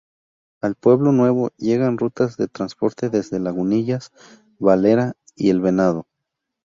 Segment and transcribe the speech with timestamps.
[0.63, 4.11] A Pueblo Nuevo llegan rutas de transporte desde Lagunillas,
[4.57, 6.07] Valera y El Venado.